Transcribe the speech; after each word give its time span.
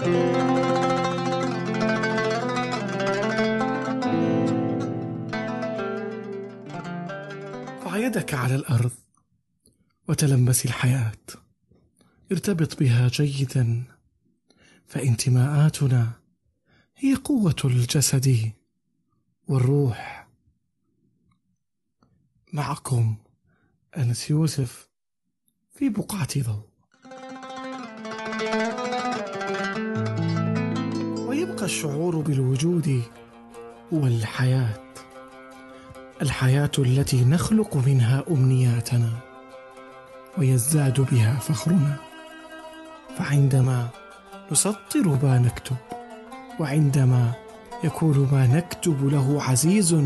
ضع 0.00 0.06
يدك 7.96 8.34
على 8.34 8.54
الأرض 8.54 8.92
وتلمس 10.08 10.64
الحياة. 10.64 11.12
ارتبط 12.32 12.78
بها 12.80 13.08
جيدا 13.08 13.84
فانتماءاتنا 14.86 16.12
هي 16.96 17.14
قوة 17.14 17.56
الجسد 17.64 18.52
والروح. 19.48 20.28
معكم 22.52 23.16
أنس 23.96 24.30
يوسف 24.30 24.88
في 25.74 25.88
بقعة 25.88 26.42
ضوء. 26.42 26.70
الشعور 31.70 32.16
بالوجود 32.16 33.02
هو 33.94 34.06
الحياة 34.06 34.80
الحياة 36.22 36.70
التي 36.78 37.24
نخلق 37.24 37.76
منها 37.76 38.24
أمنياتنا 38.30 39.10
ويزداد 40.38 41.00
بها 41.00 41.34
فخرنا. 41.34 41.96
فعندما 43.18 43.88
نسطر 44.52 45.18
ما 45.22 45.38
نكتب 45.38 45.76
وعندما 46.60 47.32
يكون 47.84 48.28
ما 48.32 48.46
نكتب 48.46 49.08
له 49.08 49.42
عزيز 49.42 49.96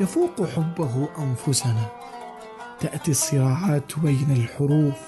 يفوق 0.00 0.48
حبه 0.48 1.08
أنفسنا. 1.18 1.86
تأتي 2.80 3.10
الصراعات 3.10 3.98
بين 3.98 4.30
الحروف 4.30 5.00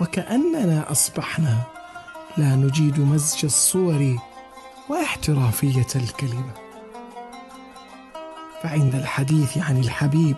وكأننا 0.00 0.90
أصبحنا 0.90 1.56
لا 2.38 2.56
نجيد 2.56 3.00
مزج 3.00 3.44
الصور 3.44 4.31
واحترافية 4.88 5.86
الكلمة. 5.96 6.52
فعند 8.62 8.94
الحديث 8.94 9.58
عن 9.58 9.78
الحبيب 9.78 10.36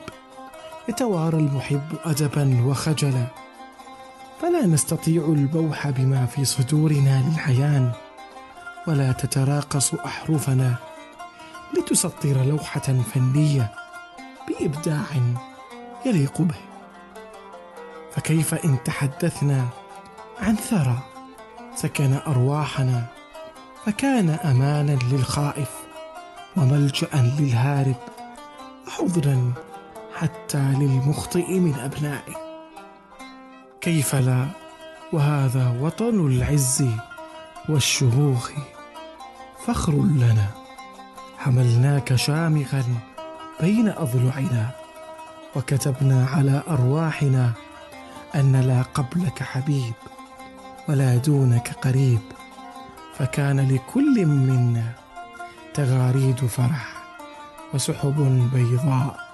يتوارى 0.89 1.36
المحب 1.36 1.83
ادبا 2.05 2.64
وخجلا. 2.67 3.27
فلا 4.42 4.67
نستطيع 4.67 5.25
البوح 5.25 5.89
بما 5.89 6.27
في 6.27 6.45
صدورنا 6.45 7.23
للعيان 7.28 7.92
ولا 8.86 9.12
تتراقص 9.12 9.95
أحرفنا 9.95 10.75
لتسطر 11.79 12.45
لوحة 12.45 13.03
فنية 13.14 13.75
بإبداع 14.48 15.05
يليق 16.06 16.42
به. 16.42 16.61
فكيف 18.12 18.55
إن 18.55 18.77
تحدثنا 18.84 19.69
عن 20.41 20.56
ثرى 20.56 20.98
سكن 21.75 22.19
أرواحنا 22.27 23.06
فكان 23.87 24.31
أمانا 24.31 24.99
للخائف 25.13 25.71
وملجأ 26.57 27.09
للهارب 27.39 27.97
وحضنا 28.87 29.53
حتى 30.15 30.59
للمخطئ 30.59 31.59
من 31.59 31.75
أبنائه. 31.75 32.35
كيف 33.81 34.15
لا؟ 34.15 34.47
وهذا 35.13 35.79
وطن 35.81 36.27
العز 36.27 36.89
والشموخ 37.69 38.51
فخر 39.67 39.93
لنا. 39.93 40.47
حملناك 41.39 42.15
شامخا 42.15 42.85
بين 43.61 43.89
أضلعنا 43.89 44.71
وكتبنا 45.57 46.27
على 46.27 46.63
أرواحنا 46.69 47.53
أن 48.35 48.57
لا 48.57 48.83
قبلك 48.83 49.43
حبيب 49.43 49.95
ولا 50.89 51.17
دونك 51.17 51.73
قريب. 51.83 52.21
فكان 53.19 53.61
لكل 53.75 54.27
منا 54.27 54.93
تغاريد 55.75 56.37
فرح 56.47 57.05
وسحب 57.75 58.48
بيضاء. 58.55 59.25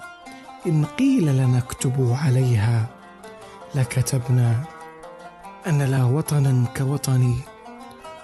إن 0.67 0.85
قيل 0.85 1.37
لنا 1.37 1.57
اكتبوا 1.57 2.17
عليها 2.17 2.85
لكتبنا 3.75 4.63
أن 5.67 5.81
لا 5.81 6.03
وطنا 6.03 6.65
كوطني 6.77 7.35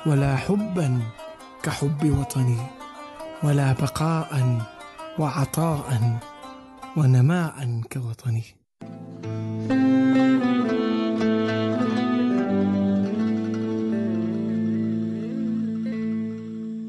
ولا 0.05 0.35
حبا 0.35 0.99
كحب 1.63 2.17
وطني 2.19 2.57
ولا 3.43 3.73
بقاء 3.73 4.61
وعطاء 5.19 6.19
ونماء 6.97 7.81
كوطني. 7.93 8.43